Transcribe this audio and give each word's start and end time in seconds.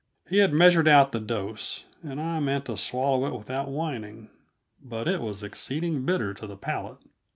He 0.27 0.39
had 0.39 0.51
measured 0.51 0.87
out 0.87 1.11
the 1.11 1.19
dose, 1.19 1.85
and 2.01 2.19
I 2.19 2.39
meant 2.39 2.65
to 2.65 2.75
swallow 2.75 3.27
it 3.27 3.35
without 3.37 3.67
whining 3.69 4.31
but 4.83 5.07
it 5.07 5.21
was 5.21 5.43
exceeding 5.43 6.05
bitter 6.07 6.33
to 6.33 6.47
the 6.47 6.57
palate! 6.57 6.97